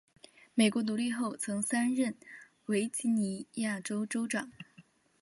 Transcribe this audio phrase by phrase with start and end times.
[0.55, 2.15] 美国独立后曾三任
[2.65, 4.51] 维吉尼亚州州长。